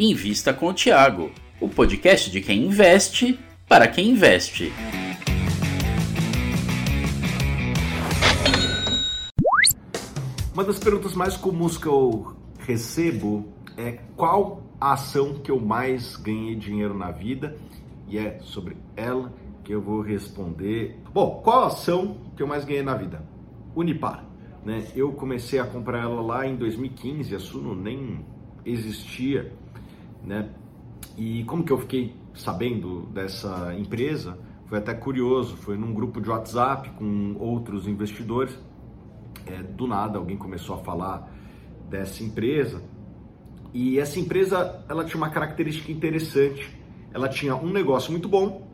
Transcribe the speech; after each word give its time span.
Invista 0.00 0.54
com 0.54 0.68
o 0.68 0.72
Tiago, 0.72 1.28
o 1.60 1.68
podcast 1.68 2.30
de 2.30 2.40
quem 2.40 2.66
investe 2.66 3.36
para 3.68 3.88
quem 3.88 4.10
investe. 4.10 4.72
Uma 10.54 10.62
das 10.62 10.78
perguntas 10.78 11.14
mais 11.14 11.36
comuns 11.36 11.76
que 11.76 11.88
eu 11.88 12.36
recebo 12.60 13.52
é 13.76 13.98
qual 14.14 14.62
a 14.80 14.92
ação 14.92 15.40
que 15.40 15.50
eu 15.50 15.58
mais 15.58 16.14
ganhei 16.14 16.54
dinheiro 16.54 16.96
na 16.96 17.10
vida 17.10 17.56
e 18.06 18.18
é 18.18 18.38
sobre 18.38 18.76
ela 18.94 19.32
que 19.64 19.72
eu 19.72 19.82
vou 19.82 20.00
responder. 20.00 20.96
Bom, 21.12 21.40
qual 21.42 21.64
a 21.64 21.66
ação 21.66 22.18
que 22.36 22.42
eu 22.44 22.46
mais 22.46 22.64
ganhei 22.64 22.84
na 22.84 22.94
vida? 22.94 23.20
Unipar. 23.74 24.24
Né? 24.64 24.86
Eu 24.94 25.10
comecei 25.10 25.58
a 25.58 25.64
comprar 25.64 26.02
ela 26.02 26.22
lá 26.22 26.46
em 26.46 26.54
2015, 26.54 27.34
a 27.34 27.40
Suno 27.40 27.74
nem 27.74 28.24
existia, 28.64 29.52
né? 30.22 30.50
E 31.16 31.44
como 31.44 31.64
que 31.64 31.72
eu 31.72 31.78
fiquei 31.78 32.14
sabendo 32.34 33.02
dessa 33.12 33.74
empresa? 33.78 34.38
Foi 34.66 34.78
até 34.78 34.94
curioso, 34.94 35.56
foi 35.56 35.76
num 35.76 35.92
grupo 35.92 36.20
de 36.20 36.28
WhatsApp 36.28 36.90
com 36.90 37.36
outros 37.38 37.86
investidores. 37.88 38.58
É, 39.46 39.62
do 39.62 39.86
nada 39.86 40.18
alguém 40.18 40.36
começou 40.36 40.76
a 40.76 40.78
falar 40.78 41.32
dessa 41.88 42.22
empresa 42.22 42.82
e 43.72 43.98
essa 43.98 44.18
empresa 44.18 44.84
ela 44.88 45.04
tinha 45.04 45.16
uma 45.16 45.30
característica 45.30 45.92
interessante. 45.92 46.76
Ela 47.12 47.28
tinha 47.28 47.54
um 47.54 47.70
negócio 47.70 48.10
muito 48.10 48.28
bom 48.28 48.66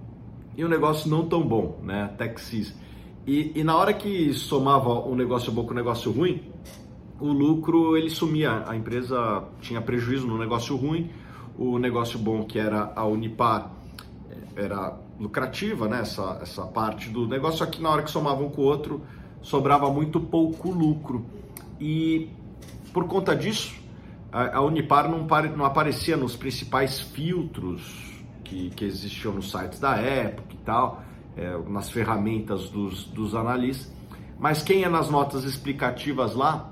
e 0.56 0.65
um 0.65 0.69
negócio 0.69 1.11
não 1.11 1.27
tão 1.27 1.42
bom, 1.47 1.81
né? 1.83 2.12
Taxis. 2.17 2.75
E, 3.27 3.53
e 3.55 3.65
na 3.65 3.77
hora 3.77 3.92
que 3.92 4.33
somava 4.33 5.06
um 5.06 5.15
negócio 5.15 5.51
bom 5.51 5.65
com 5.65 5.73
um 5.73 5.77
negócio 5.77 6.12
ruim, 6.12 6.42
o 7.20 7.29
lucro 7.33 7.97
ele 7.97 8.11
sumia. 8.11 8.65
A 8.67 8.77
empresa 8.77 9.45
tinha 9.61 9.81
prejuízo 9.81 10.27
no 10.27 10.39
negócio 10.39 10.77
ruim, 10.77 11.11
o 11.59 11.79
negócio 11.79 12.19
bom 12.19 12.45
que 12.45 12.59
era 12.59 12.92
a 12.95 13.05
Unipar 13.05 13.70
era 14.56 14.97
lucrativa, 15.19 15.89
né? 15.89 16.01
Essa, 16.01 16.39
essa 16.42 16.62
parte 16.62 17.09
do 17.09 17.27
negócio, 17.27 17.67
que 17.67 17.81
na 17.81 17.91
hora 17.91 18.03
que 18.03 18.11
somava 18.11 18.42
um 18.42 18.51
com 18.51 18.62
o 18.62 18.65
outro, 18.65 19.03
sobrava 19.42 19.91
muito 19.91 20.20
pouco 20.20 20.70
lucro. 20.70 21.25
E 21.81 22.31
por 22.93 23.06
conta 23.06 23.34
disso, 23.34 23.75
a, 24.33 24.61
Unipar 24.61 25.09
não, 25.09 25.27
não 25.56 25.65
aparecia 25.65 26.17
nos 26.17 26.37
principais 26.37 27.01
filtros 27.01 28.23
que, 28.43 28.71
que 28.71 28.84
existiam 28.84 29.34
nos 29.34 29.50
sites 29.50 29.78
da 29.78 29.97
época 29.97 30.53
e 30.53 30.59
tal, 30.59 31.03
é, 31.37 31.56
nas 31.69 31.91
ferramentas 31.91 32.69
dos, 32.69 33.05
dos 33.05 33.34
analistas. 33.34 33.93
Mas 34.39 34.62
quem 34.62 34.83
é 34.83 34.89
nas 34.89 35.09
notas 35.09 35.45
explicativas 35.45 36.34
lá, 36.34 36.71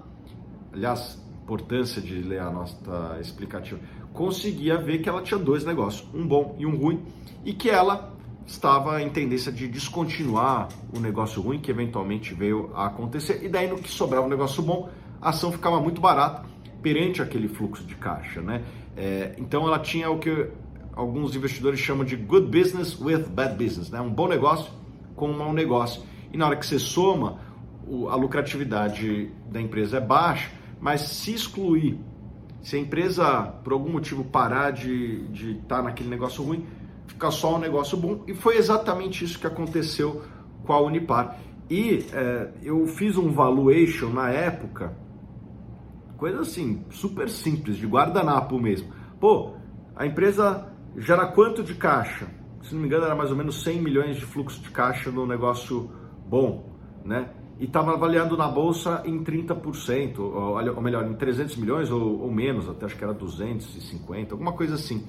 aliás, 0.72 1.20
importância 1.42 2.00
de 2.00 2.14
ler 2.22 2.40
a 2.40 2.50
nota 2.50 3.18
explicativa, 3.20 3.80
conseguia 4.12 4.76
ver 4.76 4.98
que 4.98 5.08
ela 5.08 5.22
tinha 5.22 5.38
dois 5.38 5.64
negócios, 5.64 6.06
um 6.14 6.26
bom 6.26 6.54
e 6.58 6.66
um 6.66 6.76
ruim, 6.76 7.02
e 7.44 7.52
que 7.52 7.70
ela 7.70 8.12
estava 8.46 9.00
em 9.00 9.08
tendência 9.08 9.50
de 9.52 9.68
descontinuar 9.68 10.68
o 10.94 11.00
negócio 11.00 11.40
ruim 11.40 11.58
que 11.58 11.70
eventualmente 11.70 12.34
veio 12.34 12.70
a 12.74 12.86
acontecer, 12.86 13.40
e 13.42 13.48
daí 13.48 13.68
no 13.68 13.76
que 13.76 13.90
sobrava 13.90 14.26
um 14.26 14.30
negócio 14.30 14.62
bom, 14.62 14.88
a 15.20 15.30
ação 15.30 15.52
ficava 15.52 15.80
muito 15.80 16.00
barata 16.00 16.44
perante 16.82 17.22
aquele 17.22 17.48
fluxo 17.48 17.84
de 17.84 17.94
caixa, 17.94 18.40
né? 18.42 18.62
É, 18.96 19.34
então 19.38 19.66
ela 19.66 19.78
tinha 19.78 20.10
o 20.10 20.18
que 20.18 20.48
alguns 20.94 21.34
investidores 21.34 21.80
chamam 21.80 22.04
de 22.04 22.16
good 22.16 22.46
business 22.46 23.00
with 23.00 23.24
bad 23.30 23.56
business, 23.62 23.90
né? 23.90 24.00
Um 24.00 24.10
bom 24.10 24.28
negócio 24.28 24.70
com 25.14 25.30
um 25.30 25.38
mau 25.38 25.52
negócio. 25.52 26.02
E 26.32 26.36
na 26.36 26.46
hora 26.46 26.56
que 26.56 26.66
você 26.66 26.78
soma, 26.78 27.38
a 28.10 28.16
lucratividade 28.16 29.30
da 29.50 29.60
empresa 29.60 29.98
é 29.98 30.00
baixa, 30.00 30.50
mas 30.80 31.02
se 31.02 31.32
excluir, 31.32 31.98
se 32.62 32.76
a 32.76 32.78
empresa 32.78 33.42
por 33.64 33.72
algum 33.72 33.90
motivo 33.90 34.24
parar 34.24 34.70
de 34.70 35.26
estar 35.32 35.76
tá 35.76 35.82
naquele 35.82 36.08
negócio 36.08 36.44
ruim, 36.44 36.66
fica 37.06 37.30
só 37.30 37.56
um 37.56 37.58
negócio 37.58 37.96
bom. 37.98 38.22
E 38.26 38.34
foi 38.34 38.56
exatamente 38.56 39.24
isso 39.24 39.38
que 39.38 39.46
aconteceu 39.46 40.22
com 40.64 40.72
a 40.72 40.80
Unipar. 40.80 41.38
E 41.68 42.04
é, 42.12 42.50
eu 42.62 42.86
fiz 42.86 43.16
um 43.16 43.32
valuation 43.32 44.10
na 44.10 44.30
época, 44.30 44.96
coisa 46.16 46.40
assim, 46.42 46.84
super 46.90 47.28
simples, 47.28 47.76
de 47.76 47.86
guardanapo 47.86 48.58
mesmo. 48.58 48.92
Pô, 49.18 49.54
a 49.96 50.06
empresa 50.06 50.72
gera 50.96 51.26
quanto 51.26 51.62
de 51.62 51.74
caixa? 51.74 52.26
Se 52.62 52.74
não 52.74 52.82
me 52.82 52.86
engano, 52.86 53.06
era 53.06 53.14
mais 53.14 53.30
ou 53.30 53.36
menos 53.36 53.62
100 53.62 53.80
milhões 53.80 54.16
de 54.16 54.24
fluxo 54.24 54.60
de 54.60 54.70
caixa 54.70 55.10
no 55.10 55.26
negócio 55.26 55.90
bom, 56.28 56.78
né? 57.04 57.28
E 57.58 57.64
estava 57.64 57.92
avaliando 57.92 58.36
na 58.36 58.48
bolsa 58.48 59.02
em 59.04 59.22
30%, 59.22 60.18
ou, 60.18 60.74
ou 60.74 60.82
melhor, 60.82 61.08
em 61.08 61.14
300 61.14 61.56
milhões 61.56 61.90
ou, 61.90 62.22
ou, 62.22 62.30
menos, 62.30 62.68
até 62.68 62.86
acho 62.86 62.96
que 62.96 63.04
era 63.04 63.12
250, 63.12 64.34
alguma 64.34 64.52
coisa 64.52 64.74
assim. 64.74 65.04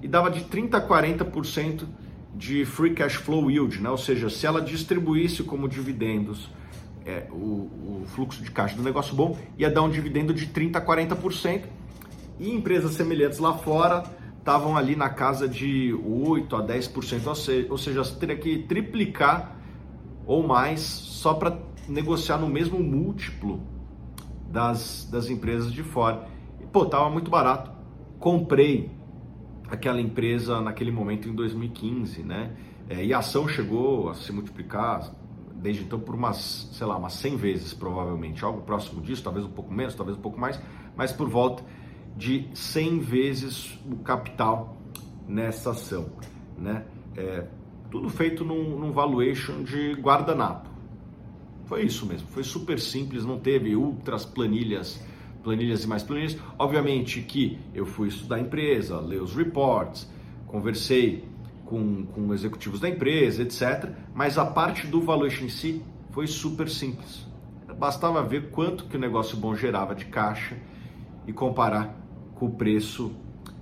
E 0.00 0.08
dava 0.08 0.30
de 0.30 0.40
30% 0.44 0.74
a 0.74 0.80
40% 0.80 1.84
de 2.34 2.64
free 2.64 2.94
cash 2.94 3.14
flow 3.14 3.50
yield, 3.50 3.82
né? 3.82 3.90
ou 3.90 3.98
seja, 3.98 4.30
se 4.30 4.46
ela 4.46 4.60
distribuísse 4.60 5.42
como 5.42 5.68
dividendos 5.68 6.48
é, 7.04 7.26
o, 7.30 7.34
o, 7.34 8.04
fluxo 8.06 8.42
de 8.42 8.50
caixa 8.50 8.76
do 8.76 8.82
negócio 8.82 9.14
bom, 9.14 9.36
ia 9.58 9.70
dar 9.70 9.82
um 9.82 9.90
dividendo 9.90 10.32
de 10.32 10.46
30% 10.46 10.76
a 10.76 10.80
40%. 10.80 11.62
E 12.38 12.54
empresas 12.54 12.94
semelhantes 12.94 13.38
lá 13.38 13.52
fora 13.52 14.04
estavam 14.38 14.76
ali 14.76 14.96
na 14.96 15.10
casa 15.10 15.46
de 15.46 15.92
8 15.92 16.56
a 16.56 16.66
10%, 16.66 17.66
ou 17.68 17.76
seja, 17.76 18.02
você 18.02 18.14
teria 18.18 18.36
que 18.36 18.60
triplicar 18.62 19.56
ou 20.26 20.46
mais 20.46 20.80
só 20.80 21.34
para 21.34 21.50
negociar 21.90 22.38
no 22.38 22.48
mesmo 22.48 22.78
múltiplo 22.78 23.60
das, 24.48 25.08
das 25.10 25.28
empresas 25.28 25.72
de 25.72 25.82
fora. 25.82 26.26
E, 26.60 26.66
pô, 26.66 26.86
tava 26.86 27.10
muito 27.10 27.30
barato. 27.30 27.70
Comprei 28.18 28.90
aquela 29.68 30.00
empresa 30.00 30.60
naquele 30.60 30.90
momento 30.90 31.28
em 31.28 31.34
2015, 31.34 32.22
né? 32.22 32.56
É, 32.88 33.04
e 33.04 33.12
a 33.12 33.18
ação 33.18 33.46
chegou 33.48 34.10
a 34.10 34.14
se 34.14 34.32
multiplicar 34.32 35.12
desde 35.54 35.84
então 35.84 36.00
por 36.00 36.14
umas, 36.14 36.68
sei 36.72 36.86
lá, 36.86 36.96
umas 36.96 37.12
100 37.14 37.36
vezes 37.36 37.74
provavelmente, 37.74 38.44
algo 38.44 38.62
próximo 38.62 39.02
disso, 39.02 39.22
talvez 39.22 39.44
um 39.44 39.50
pouco 39.50 39.72
menos, 39.72 39.94
talvez 39.94 40.16
um 40.16 40.20
pouco 40.20 40.40
mais, 40.40 40.58
mas 40.96 41.12
por 41.12 41.28
volta 41.28 41.62
de 42.16 42.48
100 42.54 42.98
vezes 43.00 43.78
o 43.86 43.96
capital 43.96 44.76
nessa 45.28 45.70
ação, 45.70 46.10
né? 46.56 46.84
É, 47.16 47.46
tudo 47.90 48.08
feito 48.08 48.44
num, 48.44 48.78
num 48.78 48.92
valuation 48.92 49.62
de 49.62 49.92
guardanapo. 49.94 50.70
Foi 51.70 51.84
isso 51.84 52.04
mesmo, 52.04 52.26
foi 52.26 52.42
super 52.42 52.80
simples, 52.80 53.24
não 53.24 53.38
teve 53.38 53.76
ultras 53.76 54.24
planilhas, 54.24 55.00
planilhas 55.40 55.84
e 55.84 55.86
mais 55.86 56.02
planilhas. 56.02 56.36
Obviamente 56.58 57.20
que 57.20 57.60
eu 57.72 57.86
fui 57.86 58.08
estudar 58.08 58.36
a 58.36 58.40
empresa, 58.40 58.98
ler 58.98 59.22
os 59.22 59.36
reports, 59.36 60.10
conversei 60.48 61.24
com, 61.64 62.06
com 62.06 62.34
executivos 62.34 62.80
da 62.80 62.88
empresa, 62.88 63.44
etc. 63.44 63.88
Mas 64.12 64.36
a 64.36 64.44
parte 64.44 64.88
do 64.88 65.00
valuation 65.00 65.44
em 65.44 65.48
si 65.48 65.80
foi 66.10 66.26
super 66.26 66.68
simples. 66.68 67.24
Bastava 67.78 68.20
ver 68.20 68.50
quanto 68.50 68.86
que 68.86 68.96
o 68.96 69.00
negócio 69.00 69.36
bom 69.36 69.54
gerava 69.54 69.94
de 69.94 70.06
caixa 70.06 70.58
e 71.24 71.32
comparar 71.32 71.96
com 72.34 72.46
o 72.46 72.50
preço 72.50 73.12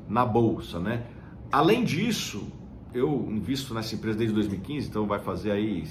na 0.08 0.24
bolsa, 0.24 0.80
né? 0.80 1.04
Além 1.52 1.84
disso, 1.84 2.50
eu 2.94 3.28
invisto 3.30 3.74
nessa 3.74 3.94
empresa 3.94 4.16
desde 4.16 4.34
2015, 4.34 4.88
então 4.88 5.06
vai 5.06 5.18
fazer 5.18 5.50
aí 5.50 5.84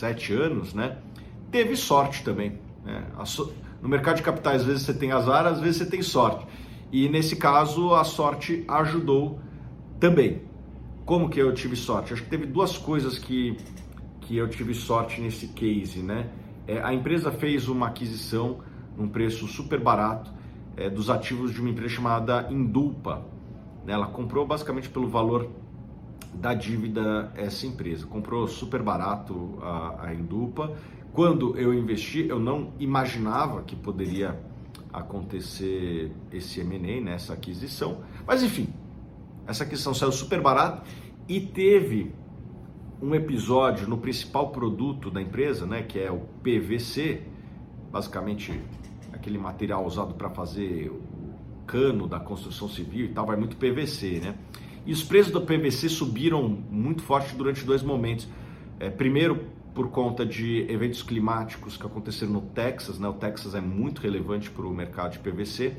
sete 0.00 0.34
anos, 0.34 0.74
né? 0.74 0.98
Teve 1.50 1.76
sorte 1.76 2.22
também. 2.22 2.58
Né? 2.84 3.04
No 3.82 3.88
mercado 3.88 4.16
de 4.16 4.22
capitais, 4.22 4.62
às 4.62 4.66
vezes 4.66 4.82
você 4.82 4.94
tem 4.94 5.12
azar, 5.12 5.46
às 5.46 5.60
vezes 5.60 5.78
você 5.78 5.86
tem 5.86 6.02
sorte. 6.02 6.46
E 6.92 7.08
nesse 7.08 7.36
caso, 7.36 7.94
a 7.94 8.04
sorte 8.04 8.64
ajudou 8.68 9.38
também. 9.98 10.42
Como 11.04 11.28
que 11.28 11.40
eu 11.40 11.52
tive 11.54 11.76
sorte? 11.76 12.12
Acho 12.12 12.22
que 12.22 12.28
teve 12.28 12.46
duas 12.46 12.76
coisas 12.76 13.18
que, 13.18 13.56
que 14.20 14.36
eu 14.36 14.48
tive 14.48 14.74
sorte 14.74 15.20
nesse 15.20 15.48
case, 15.48 16.00
né? 16.00 16.30
É, 16.66 16.80
a 16.82 16.92
empresa 16.94 17.32
fez 17.32 17.68
uma 17.68 17.88
aquisição 17.88 18.58
num 18.96 19.08
preço 19.08 19.48
super 19.48 19.80
barato 19.80 20.32
é, 20.76 20.88
dos 20.88 21.10
ativos 21.10 21.52
de 21.52 21.60
uma 21.60 21.70
empresa 21.70 21.94
chamada 21.94 22.46
Indulpa. 22.50 23.24
Né? 23.84 23.92
Ela 23.92 24.06
comprou 24.06 24.46
basicamente 24.46 24.88
pelo 24.88 25.08
valor 25.08 25.50
da 26.32 26.54
dívida 26.54 27.32
essa 27.34 27.66
empresa. 27.66 28.06
Comprou 28.06 28.46
super 28.46 28.82
barato 28.82 29.58
a, 29.62 30.06
a 30.06 30.14
Indulpa. 30.14 30.76
Quando 31.12 31.56
eu 31.58 31.74
investi, 31.74 32.26
eu 32.28 32.38
não 32.38 32.72
imaginava 32.78 33.62
que 33.62 33.74
poderia 33.74 34.38
acontecer 34.92 36.12
esse 36.32 36.60
M&A, 36.60 37.00
né, 37.00 37.14
essa 37.14 37.32
aquisição. 37.32 38.02
Mas 38.26 38.42
enfim, 38.42 38.68
essa 39.46 39.64
aquisição 39.64 39.94
saiu 39.94 40.12
super 40.12 40.40
barato 40.40 40.82
e 41.28 41.40
teve 41.40 42.12
um 43.02 43.14
episódio 43.14 43.88
no 43.88 43.98
principal 43.98 44.50
produto 44.50 45.10
da 45.10 45.22
empresa, 45.22 45.66
né, 45.66 45.82
que 45.82 45.98
é 45.98 46.10
o 46.10 46.20
PVC, 46.42 47.22
basicamente 47.90 48.60
aquele 49.12 49.38
material 49.38 49.84
usado 49.84 50.14
para 50.14 50.30
fazer 50.30 50.90
o 50.90 51.00
cano 51.66 52.06
da 52.06 52.20
construção 52.20 52.68
civil 52.68 53.06
e 53.06 53.08
tal, 53.08 53.26
vai 53.26 53.36
muito 53.36 53.56
PVC, 53.56 54.20
né? 54.20 54.34
E 54.86 54.92
os 54.92 55.02
preços 55.02 55.32
do 55.32 55.40
PVC 55.40 55.88
subiram 55.88 56.48
muito 56.70 57.02
forte 57.02 57.34
durante 57.34 57.64
dois 57.64 57.82
momentos. 57.82 58.26
É, 58.78 58.88
primeiro, 58.88 59.46
por 59.74 59.90
conta 59.90 60.26
de 60.26 60.66
eventos 60.68 61.02
climáticos 61.02 61.76
que 61.76 61.86
aconteceram 61.86 62.32
no 62.32 62.40
Texas, 62.40 62.98
né? 62.98 63.08
O 63.08 63.12
Texas 63.12 63.54
é 63.54 63.60
muito 63.60 64.00
relevante 64.00 64.50
para 64.50 64.66
o 64.66 64.74
mercado 64.74 65.12
de 65.12 65.18
PVC. 65.18 65.74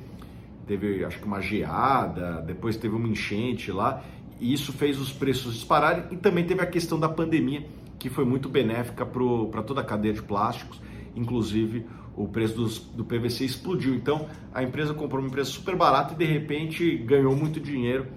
teve 0.66 1.04
acho 1.04 1.20
que 1.20 1.26
uma 1.26 1.42
geada, 1.42 2.42
depois 2.42 2.78
teve 2.78 2.96
uma 2.96 3.08
enchente 3.08 3.72
lá, 3.72 4.04
e 4.40 4.54
isso 4.54 4.72
fez 4.72 5.00
os 5.00 5.12
preços 5.12 5.54
dispararem 5.56 6.06
e 6.12 6.18
também 6.18 6.46
teve 6.46 6.62
a 6.62 6.66
questão 6.66 7.00
da 7.00 7.10
pandemia, 7.10 7.66
que 8.00 8.10
foi 8.10 8.26
muito 8.26 8.48
benéfica 8.48 9.06
para 9.06 9.62
toda 9.62 9.82
a 9.82 9.84
cadeia 9.84 10.14
de 10.14 10.22
plásticos, 10.22 10.82
inclusive 11.16 11.86
o 12.16 12.28
preço 12.28 12.56
dos, 12.56 12.80
do 12.80 13.04
PVC 13.04 13.46
explodiu. 13.46 13.94
Então 13.94 14.28
a 14.54 14.64
empresa 14.64 14.94
comprou 14.94 15.22
uma 15.22 15.28
empresa 15.28 15.50
super 15.50 15.76
barata 15.76 16.14
e 16.14 16.18
de 16.18 16.26
repente 16.26 16.98
ganhou 16.98 17.36
muito 17.36 17.60
dinheiro 17.60 18.08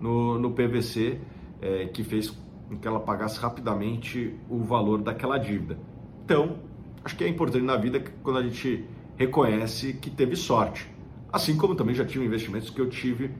no, 0.00 0.38
no 0.38 0.50
PVC, 0.52 1.20
é, 1.60 1.86
que 1.86 2.02
fez 2.02 2.30
com 2.68 2.76
que 2.78 2.86
ela 2.88 3.00
pagasse 3.00 3.38
rapidamente 3.38 4.34
o 4.48 4.58
valor 4.58 5.02
daquela 5.02 5.38
dívida. 5.38 5.78
Então, 6.24 6.56
acho 7.04 7.16
que 7.16 7.24
é 7.24 7.28
importante 7.28 7.64
na 7.64 7.76
vida 7.76 8.02
quando 8.22 8.38
a 8.38 8.42
gente 8.42 8.84
reconhece 9.16 9.94
que 9.94 10.10
teve 10.10 10.36
sorte. 10.36 10.90
Assim 11.32 11.56
como 11.56 11.74
também 11.74 11.94
já 11.94 12.04
tive 12.04 12.24
investimentos 12.24 12.70
que 12.70 12.80
eu 12.80 12.88
tive 12.88 13.30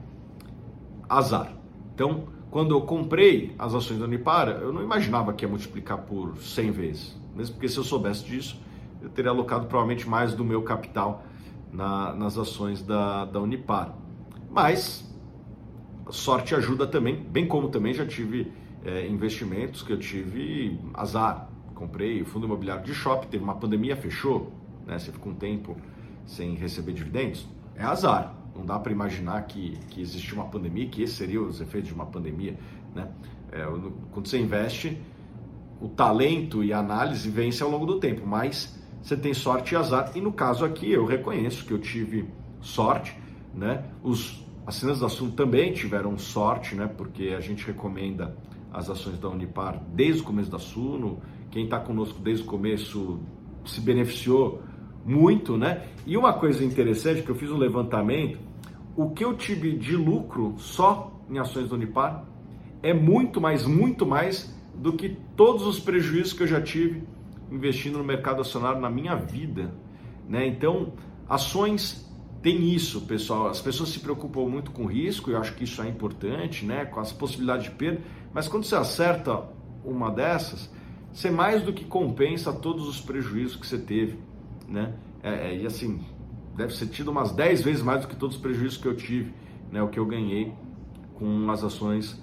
azar. 1.07 1.53
Então, 1.93 2.27
quando 2.51 2.73
eu 2.73 2.81
comprei 2.81 3.53
as 3.59 3.73
ações 3.73 3.99
da 3.99 4.05
Unipara, 4.05 4.59
eu 4.61 4.71
não 4.71 4.81
imaginava 4.81 5.33
que 5.33 5.45
ia 5.45 5.49
multiplicar 5.49 5.99
por 5.99 6.37
100 6.37 6.71
vezes. 6.71 7.21
Mesmo 7.35 7.55
porque 7.55 7.67
se 7.67 7.77
eu 7.77 7.83
soubesse 7.83 8.23
disso, 8.25 8.59
eu 9.01 9.09
teria 9.09 9.31
alocado 9.31 9.67
provavelmente 9.67 10.07
mais 10.07 10.33
do 10.33 10.43
meu 10.43 10.63
capital 10.63 11.23
na, 11.71 12.13
nas 12.13 12.37
ações 12.37 12.81
da, 12.81 13.25
da 13.25 13.41
Unipar. 13.41 13.93
Mas 14.49 15.05
sorte 16.09 16.55
ajuda 16.55 16.85
também, 16.87 17.15
bem 17.15 17.47
como 17.47 17.69
também 17.69 17.93
já 17.93 18.05
tive 18.05 18.51
é, 18.83 19.07
investimentos 19.07 19.81
que 19.81 19.91
eu 19.91 19.99
tive 19.99 20.79
azar. 20.93 21.49
Comprei 21.73 22.23
fundo 22.23 22.45
imobiliário 22.45 22.83
de 22.83 22.93
shopping, 22.93 23.27
teve 23.27 23.43
uma 23.43 23.55
pandemia, 23.55 23.95
fechou, 23.95 24.51
né? 24.85 24.97
Você 24.97 25.11
ficou 25.11 25.33
um 25.33 25.35
tempo 25.35 25.75
sem 26.25 26.55
receber 26.55 26.93
dividendos. 26.93 27.47
É 27.75 27.83
azar. 27.83 28.35
Não 28.55 28.65
dá 28.65 28.79
para 28.79 28.91
imaginar 28.91 29.41
que, 29.43 29.77
que 29.89 30.01
existiu 30.01 30.35
uma 30.35 30.45
pandemia, 30.45 30.87
que 30.87 31.03
esses 31.03 31.17
seriam 31.17 31.45
os 31.45 31.59
efeitos 31.59 31.89
de 31.89 31.93
uma 31.93 32.05
pandemia. 32.05 32.57
Né? 32.93 33.09
É, 33.51 33.65
quando 34.11 34.27
você 34.27 34.39
investe, 34.39 34.97
o 35.81 35.89
talento 35.89 36.63
e 36.63 36.71
a 36.71 36.79
análise 36.79 37.29
vence 37.29 37.61
ao 37.61 37.69
longo 37.69 37.85
do 37.85 37.99
tempo, 37.99 38.25
mas 38.25 38.81
você 39.01 39.17
tem 39.17 39.33
sorte 39.33 39.73
e 39.73 39.77
azar. 39.77 40.11
E 40.15 40.21
no 40.21 40.31
caso 40.31 40.63
aqui, 40.63 40.89
eu 40.89 41.05
reconheço 41.05 41.65
que 41.65 41.73
eu 41.73 41.79
tive 41.79 42.29
sorte, 42.61 43.15
né? 43.53 43.83
Os 44.01 44.44
assinantes 44.65 45.01
da 45.01 45.09
Suno 45.09 45.31
também 45.31 45.73
tiveram 45.73 46.17
sorte, 46.17 46.75
né? 46.75 46.87
Porque 46.87 47.35
a 47.37 47.39
gente 47.39 47.65
recomenda 47.65 48.35
as 48.73 48.89
ações 48.89 49.19
da 49.19 49.29
Unipar 49.29 49.81
desde 49.93 50.21
o 50.21 50.25
começo 50.25 50.49
da 50.51 50.59
Suno. 50.59 51.21
Quem 51.51 51.65
está 51.65 51.79
conosco 51.79 52.19
desde 52.19 52.43
o 52.43 52.47
começo 52.47 53.19
se 53.65 53.79
beneficiou 53.79 54.61
muito, 55.05 55.55
né? 55.57 55.87
E 56.05 56.17
uma 56.17 56.33
coisa 56.33 56.63
interessante 56.63 57.21
que 57.21 57.29
eu 57.29 57.35
fiz 57.35 57.51
um 57.51 57.57
levantamento, 57.57 58.39
o 58.95 59.11
que 59.11 59.23
eu 59.23 59.35
tive 59.35 59.73
de 59.77 59.95
lucro 59.95 60.55
só 60.57 61.11
em 61.29 61.37
ações 61.37 61.69
da 61.69 61.75
Unipar 61.75 62.25
é 62.81 62.93
muito 62.93 63.39
mais, 63.39 63.65
muito 63.65 64.05
mais 64.05 64.53
do 64.75 64.93
que 64.93 65.17
todos 65.35 65.65
os 65.65 65.79
prejuízos 65.79 66.33
que 66.33 66.43
eu 66.43 66.47
já 66.47 66.61
tive 66.61 67.03
investindo 67.51 67.97
no 67.97 68.03
mercado 68.03 68.41
acionário 68.41 68.81
na 68.81 68.89
minha 68.89 69.15
vida, 69.15 69.73
né? 70.27 70.45
Então, 70.45 70.93
ações 71.29 72.04
tem 72.45 72.69
isso, 72.69 73.01
pessoal. 73.01 73.47
As 73.47 73.59
pessoas 73.59 73.89
se 73.89 73.99
preocupam 73.99 74.41
muito 74.41 74.69
com 74.69 74.85
risco, 74.85 75.31
eu 75.31 75.39
acho 75.39 75.55
que 75.55 75.63
isso 75.63 75.81
é 75.81 75.89
importante, 75.89 76.63
né? 76.63 76.85
Com 76.85 76.99
as 76.99 77.11
possibilidades 77.11 77.63
de 77.63 77.71
perda, 77.71 78.01
mas 78.31 78.47
quando 78.47 78.65
você 78.65 78.75
acerta 78.75 79.45
uma 79.83 80.11
dessas, 80.11 80.71
você 81.11 81.31
mais 81.31 81.63
do 81.63 81.73
que 81.73 81.83
compensa 81.83 82.53
todos 82.53 82.87
os 82.87 83.01
prejuízos 83.01 83.55
que 83.55 83.65
você 83.65 83.79
teve, 83.79 84.19
né? 84.69 84.93
É, 85.23 85.47
é, 85.47 85.57
e 85.57 85.65
assim, 85.65 85.99
deve 86.55 86.75
ser 86.75 86.85
tido 86.85 87.09
umas 87.09 87.31
10 87.31 87.63
vezes 87.63 87.81
mais 87.81 88.01
do 88.01 88.07
que 88.07 88.15
todos 88.15 88.35
os 88.35 88.41
prejuízos 88.43 88.77
que 88.77 88.87
eu 88.87 88.95
tive, 88.95 89.33
né? 89.71 89.81
O 89.81 89.87
que 89.87 89.99
eu 89.99 90.05
ganhei 90.05 90.53
com 91.15 91.49
as 91.49 91.63
ações 91.63 92.21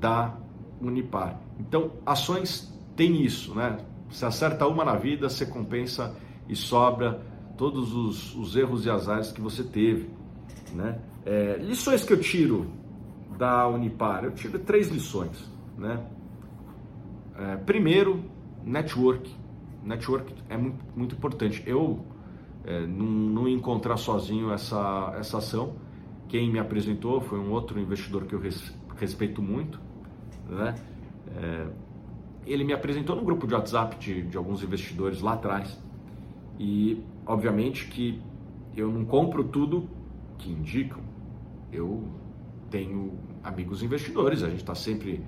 da 0.00 0.36
Unipar. 0.80 1.40
Então, 1.60 1.92
ações 2.04 2.76
tem 2.96 3.22
isso, 3.22 3.54
né? 3.54 3.78
Você 4.10 4.26
acerta 4.26 4.66
uma 4.66 4.84
na 4.84 4.96
vida, 4.96 5.28
você 5.28 5.46
compensa 5.46 6.16
e 6.48 6.56
sobra 6.56 7.29
todos 7.60 7.94
os, 7.94 8.34
os 8.36 8.56
erros 8.56 8.86
e 8.86 8.90
azares 8.90 9.30
que 9.30 9.40
você 9.40 9.62
teve. 9.62 10.08
Né? 10.72 10.98
É, 11.26 11.58
lições 11.58 12.02
que 12.02 12.10
eu 12.10 12.18
tiro 12.18 12.72
da 13.36 13.68
Unipar, 13.68 14.24
eu 14.24 14.30
tiro 14.30 14.58
três 14.60 14.88
lições. 14.88 15.46
Né? 15.76 16.02
É, 17.36 17.56
primeiro, 17.56 18.24
network. 18.64 19.30
Network 19.84 20.32
é 20.48 20.56
muito, 20.56 20.82
muito 20.96 21.14
importante. 21.14 21.62
Eu 21.66 22.02
é, 22.64 22.86
não, 22.86 23.04
não 23.04 23.46
encontrar 23.46 23.98
sozinho 23.98 24.50
essa, 24.50 25.14
essa 25.18 25.36
ação. 25.36 25.76
Quem 26.28 26.50
me 26.50 26.58
apresentou 26.58 27.20
foi 27.20 27.38
um 27.38 27.50
outro 27.50 27.78
investidor 27.78 28.24
que 28.24 28.34
eu 28.34 28.40
res, 28.40 28.74
respeito 28.96 29.42
muito. 29.42 29.78
Né? 30.48 30.74
É, 31.36 31.66
ele 32.46 32.64
me 32.64 32.72
apresentou 32.72 33.16
num 33.16 33.24
grupo 33.24 33.46
de 33.46 33.52
WhatsApp 33.52 33.98
de, 33.98 34.22
de 34.22 34.36
alguns 34.38 34.62
investidores 34.62 35.20
lá 35.20 35.34
atrás. 35.34 35.78
E, 36.58 37.02
obviamente, 37.30 37.86
que 37.86 38.20
eu 38.76 38.90
não 38.90 39.04
compro 39.04 39.44
tudo 39.44 39.88
que 40.36 40.50
indicam. 40.50 41.00
Eu 41.72 42.02
tenho 42.68 43.12
amigos 43.42 43.82
investidores, 43.84 44.42
a 44.42 44.48
gente 44.48 44.60
está 44.60 44.74
sempre 44.74 45.22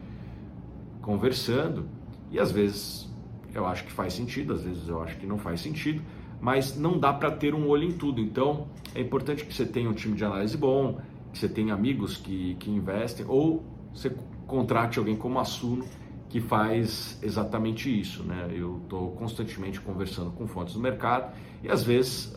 conversando 1.00 1.86
e 2.30 2.40
às 2.40 2.50
vezes 2.50 3.08
eu 3.54 3.66
acho 3.66 3.84
que 3.84 3.92
faz 3.92 4.14
sentido, 4.14 4.52
às 4.52 4.62
vezes 4.62 4.88
eu 4.88 5.00
acho 5.00 5.16
que 5.16 5.26
não 5.26 5.38
faz 5.38 5.60
sentido, 5.60 6.02
mas 6.40 6.76
não 6.76 6.98
dá 6.98 7.12
para 7.12 7.30
ter 7.30 7.54
um 7.54 7.68
olho 7.68 7.84
em 7.84 7.92
tudo. 7.92 8.20
Então 8.20 8.66
é 8.96 9.00
importante 9.00 9.44
que 9.44 9.54
você 9.54 9.64
tenha 9.64 9.88
um 9.88 9.94
time 9.94 10.16
de 10.16 10.24
análise 10.24 10.56
bom, 10.56 11.00
que 11.32 11.38
você 11.38 11.48
tenha 11.48 11.72
amigos 11.72 12.16
que, 12.16 12.56
que 12.56 12.68
investem 12.68 13.24
ou 13.28 13.64
você 13.94 14.12
contrate 14.46 14.98
alguém 14.98 15.14
como 15.14 15.38
a 15.38 15.44
Suno 15.44 15.84
que 16.32 16.40
faz 16.40 17.18
exatamente 17.22 18.00
isso. 18.00 18.22
Né? 18.24 18.48
Eu 18.54 18.80
estou 18.82 19.10
constantemente 19.10 19.78
conversando 19.78 20.30
com 20.30 20.48
fontes 20.48 20.72
do 20.72 20.80
mercado 20.80 21.30
e 21.62 21.68
às 21.68 21.84
vezes 21.84 22.34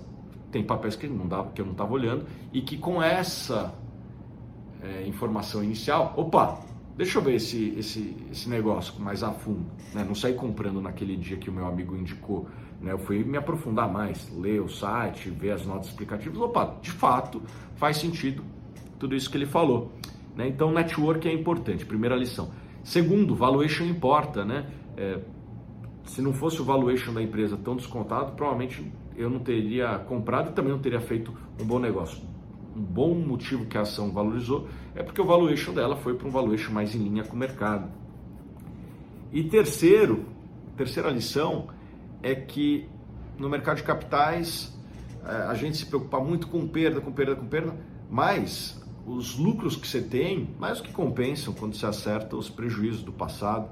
tem 0.51 0.61
papéis 0.61 0.97
que, 0.97 1.07
não 1.07 1.25
dava, 1.25 1.51
que 1.53 1.61
eu 1.61 1.65
não 1.65 1.71
estava 1.71 1.93
olhando 1.93 2.25
e 2.51 2.61
que 2.61 2.77
com 2.77 3.01
essa 3.01 3.73
é, 4.83 5.07
informação 5.07 5.63
inicial, 5.63 6.13
opa, 6.17 6.59
deixa 6.97 7.19
eu 7.19 7.21
ver 7.21 7.35
esse, 7.35 7.73
esse, 7.77 8.17
esse 8.29 8.49
negócio 8.49 9.01
mais 9.01 9.23
a 9.23 9.31
fundo. 9.31 9.65
Né? 9.93 10.03
Não 10.03 10.13
sair 10.13 10.35
comprando 10.35 10.81
naquele 10.81 11.15
dia 11.15 11.37
que 11.37 11.49
o 11.49 11.53
meu 11.53 11.65
amigo 11.65 11.95
indicou. 11.95 12.49
Né? 12.81 12.91
Eu 12.91 12.99
fui 12.99 13.23
me 13.23 13.37
aprofundar 13.37 13.89
mais, 13.89 14.29
ler 14.35 14.61
o 14.61 14.67
site, 14.67 15.29
ver 15.29 15.51
as 15.51 15.65
notas 15.65 15.87
explicativas. 15.87 16.37
Opa, 16.37 16.75
de 16.81 16.91
fato 16.91 17.41
faz 17.77 17.95
sentido 17.95 18.43
tudo 18.99 19.15
isso 19.15 19.29
que 19.31 19.37
ele 19.37 19.45
falou. 19.45 19.93
Né? 20.35 20.49
Então, 20.49 20.69
network 20.69 21.25
é 21.29 21.33
importante, 21.33 21.85
primeira 21.85 22.13
lição. 22.17 22.51
Segundo, 22.85 23.35
valuation 23.35 23.83
importa, 23.85 24.45
né? 24.45 24.67
É, 24.95 25.19
se 26.05 26.21
não 26.21 26.31
fosse 26.31 26.61
o 26.61 26.63
valuation 26.63 27.11
da 27.11 27.21
empresa 27.21 27.57
tão 27.57 27.75
descontado, 27.75 28.33
provavelmente 28.33 28.91
eu 29.17 29.27
não 29.27 29.39
teria 29.39 29.97
comprado 29.97 30.51
e 30.51 30.53
também 30.53 30.71
não 30.71 30.77
teria 30.77 31.01
feito 31.01 31.35
um 31.59 31.65
bom 31.65 31.79
negócio. 31.79 32.21
Um 32.75 32.81
bom 32.83 33.15
motivo 33.15 33.65
que 33.65 33.75
a 33.75 33.81
ação 33.81 34.11
valorizou 34.11 34.67
é 34.93 35.01
porque 35.01 35.19
o 35.19 35.25
valuation 35.25 35.73
dela 35.73 35.95
foi 35.95 36.13
para 36.13 36.27
um 36.27 36.29
valuation 36.29 36.71
mais 36.71 36.93
em 36.93 36.99
linha 36.99 37.23
com 37.23 37.35
o 37.35 37.39
mercado. 37.39 37.89
E 39.33 39.43
terceiro, 39.43 40.23
terceira 40.77 41.09
lição 41.09 41.69
é 42.21 42.35
que 42.35 42.87
no 43.39 43.49
mercado 43.49 43.77
de 43.77 43.83
capitais 43.83 44.77
é, 45.25 45.31
a 45.47 45.55
gente 45.55 45.77
se 45.77 45.87
preocupa 45.87 46.19
muito 46.19 46.47
com 46.47 46.67
perda, 46.67 47.01
com 47.01 47.11
perda, 47.11 47.35
com 47.35 47.47
perda, 47.47 47.75
mas 48.11 48.84
os 49.05 49.37
lucros 49.37 49.75
que 49.75 49.87
você 49.87 50.01
tem 50.01 50.49
mais 50.59 50.79
do 50.79 50.85
que 50.85 50.91
compensam 50.91 51.53
quando 51.53 51.75
você 51.75 51.85
acerta 51.85 52.35
os 52.35 52.49
prejuízos 52.49 53.03
do 53.03 53.11
passado. 53.11 53.69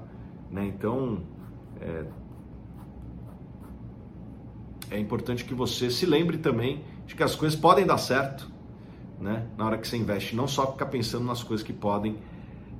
Né? 0.50 0.66
Então, 0.66 1.22
é, 1.80 2.04
é 4.92 4.98
importante 4.98 5.44
que 5.44 5.54
você 5.54 5.90
se 5.90 6.06
lembre 6.06 6.38
também 6.38 6.84
de 7.06 7.14
que 7.14 7.22
as 7.22 7.34
coisas 7.34 7.58
podem 7.58 7.84
dar 7.84 7.98
certo 7.98 8.50
né? 9.20 9.46
na 9.56 9.66
hora 9.66 9.78
que 9.78 9.88
você 9.88 9.96
investe, 9.96 10.36
não 10.36 10.46
só 10.46 10.70
ficar 10.70 10.86
pensando 10.86 11.24
nas 11.24 11.42
coisas 11.42 11.66
que 11.66 11.72
podem 11.72 12.16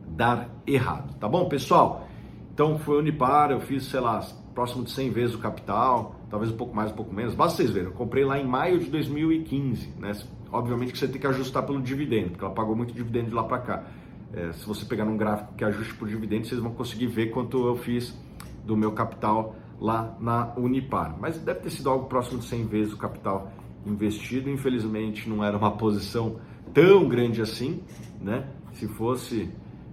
dar 0.08 0.49
errado. 0.66 1.14
Tá 1.18 1.28
bom, 1.28 1.49
pessoal? 1.49 2.06
Então, 2.52 2.78
foi 2.78 2.99
Unipar, 2.99 3.50
eu 3.50 3.61
fiz, 3.61 3.84
sei 3.87 3.99
lá, 3.99 4.25
próximo 4.54 4.84
de 4.84 4.92
100 4.92 5.11
vezes 5.11 5.34
o 5.34 5.38
capital, 5.38 6.20
talvez 6.34 6.50
um 6.50 6.56
pouco 6.56 6.74
mais, 6.74 6.90
um 6.90 6.96
pouco 6.96 7.14
menos. 7.14 7.32
Basta 7.32 7.58
vocês 7.58 7.70
verem, 7.70 7.90
eu 7.90 7.94
comprei 7.94 8.24
lá 8.24 8.36
em 8.36 8.44
maio 8.44 8.80
de 8.80 8.90
2015, 8.90 9.94
né? 10.00 10.10
Obviamente 10.50 10.90
que 10.90 10.98
você 10.98 11.06
tem 11.06 11.20
que 11.20 11.26
ajustar 11.28 11.64
pelo 11.64 11.80
dividendo, 11.80 12.30
porque 12.30 12.44
ela 12.44 12.52
pagou 12.52 12.74
muito 12.74 12.92
dividendo 12.92 13.28
de 13.28 13.34
lá 13.34 13.44
para 13.44 13.58
cá. 13.58 13.84
É, 14.32 14.50
se 14.50 14.66
você 14.66 14.84
pegar 14.84 15.04
num 15.04 15.16
gráfico 15.16 15.54
que 15.54 15.64
ajuste 15.64 15.94
por 15.94 16.08
dividendo, 16.08 16.44
vocês 16.44 16.60
vão 16.60 16.72
conseguir 16.72 17.06
ver 17.06 17.30
quanto 17.30 17.64
eu 17.64 17.76
fiz 17.76 18.20
do 18.64 18.76
meu 18.76 18.90
capital 18.90 19.54
lá 19.80 20.16
na 20.18 20.52
Unipar. 20.56 21.16
Mas 21.20 21.38
deve 21.38 21.60
ter 21.60 21.70
sido 21.70 21.88
algo 21.88 22.06
próximo 22.06 22.40
de 22.40 22.46
100 22.46 22.66
vezes 22.66 22.92
o 22.92 22.96
capital 22.96 23.52
investido. 23.86 24.50
Infelizmente, 24.50 25.28
não 25.28 25.44
era 25.44 25.56
uma 25.56 25.76
posição 25.76 26.40
tão 26.72 27.08
grande 27.08 27.42
assim, 27.42 27.80
né? 28.20 28.48
Se 28.72 28.88
fosse, 28.88 29.48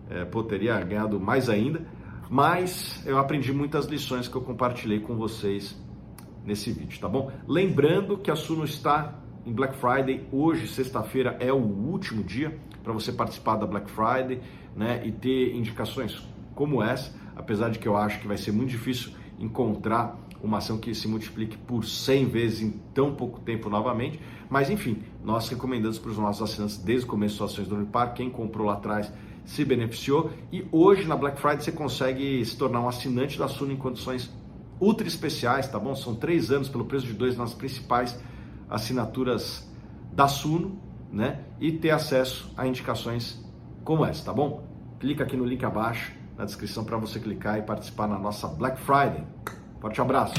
é, 0.09 0.25
pô, 0.25 0.41
teria 0.41 0.81
ganhado 0.81 1.19
mais 1.19 1.51
ainda. 1.51 1.85
Mas 2.31 2.99
eu 3.05 3.19
aprendi 3.19 3.53
muitas 3.53 3.85
lições 3.85 4.27
que 4.27 4.35
eu 4.35 4.41
compartilhei 4.41 5.01
com 5.01 5.15
vocês 5.15 5.79
nesse 6.45 6.71
vídeo, 6.71 6.99
tá 6.99 7.07
bom? 7.07 7.31
Lembrando 7.47 8.17
que 8.17 8.31
a 8.31 8.35
Suno 8.35 8.63
está 8.63 9.15
em 9.45 9.51
Black 9.51 9.75
Friday. 9.77 10.25
Hoje, 10.31 10.67
sexta-feira, 10.67 11.37
é 11.39 11.51
o 11.51 11.57
último 11.57 12.23
dia 12.23 12.57
para 12.83 12.93
você 12.93 13.11
participar 13.11 13.57
da 13.57 13.65
Black 13.65 13.89
Friday 13.89 14.41
né, 14.75 15.01
e 15.05 15.11
ter 15.11 15.55
indicações 15.55 16.21
como 16.55 16.81
essa, 16.83 17.13
apesar 17.35 17.69
de 17.69 17.79
que 17.79 17.87
eu 17.87 17.95
acho 17.95 18.19
que 18.19 18.27
vai 18.27 18.37
ser 18.37 18.51
muito 18.51 18.69
difícil 18.69 19.11
encontrar 19.39 20.19
uma 20.43 20.57
ação 20.57 20.77
que 20.77 20.93
se 20.95 21.07
multiplique 21.07 21.55
por 21.57 21.85
100 21.85 22.25
vezes 22.25 22.61
em 22.61 22.71
tão 22.93 23.13
pouco 23.13 23.39
tempo 23.39 23.69
novamente. 23.69 24.19
Mas 24.49 24.69
enfim, 24.69 25.03
nós 25.23 25.47
recomendamos 25.47 25.99
para 25.99 26.11
os 26.11 26.17
nossos 26.17 26.41
assinantes 26.41 26.77
desde 26.77 27.05
o 27.05 27.09
começo 27.09 27.39
das 27.39 27.51
ações 27.51 27.67
do 27.67 27.75
Unipar, 27.75 28.13
quem 28.13 28.29
comprou 28.29 28.67
lá 28.67 28.73
atrás 28.73 29.11
se 29.45 29.65
beneficiou 29.65 30.31
e 30.51 30.65
hoje 30.71 31.07
na 31.07 31.15
Black 31.15 31.39
Friday 31.39 31.61
você 31.61 31.71
consegue 31.71 32.45
se 32.45 32.55
tornar 32.55 32.79
um 32.79 32.87
assinante 32.87 33.39
da 33.39 33.47
Suno 33.47 33.71
em 33.71 33.77
condições 33.77 34.31
ultra 34.81 35.07
especiais, 35.07 35.67
tá 35.67 35.79
bom? 35.79 35.95
São 35.95 36.15
três 36.15 36.51
anos 36.51 36.67
pelo 36.67 36.85
preço 36.85 37.05
de 37.05 37.13
dois 37.13 37.37
nas 37.37 37.53
principais 37.53 38.19
assinaturas 38.67 39.69
da 40.11 40.27
Suno, 40.27 40.81
né? 41.11 41.41
E 41.59 41.71
ter 41.71 41.91
acesso 41.91 42.51
a 42.57 42.65
indicações 42.65 43.39
como 43.83 44.03
essa, 44.03 44.25
tá 44.25 44.33
bom? 44.33 44.67
Clica 44.99 45.23
aqui 45.23 45.37
no 45.37 45.45
link 45.45 45.63
abaixo 45.63 46.11
na 46.37 46.45
descrição 46.45 46.83
para 46.83 46.97
você 46.97 47.19
clicar 47.19 47.59
e 47.59 47.61
participar 47.61 48.07
na 48.07 48.17
nossa 48.17 48.47
Black 48.47 48.79
Friday. 48.79 49.23
Forte 49.79 50.01
abraço! 50.01 50.33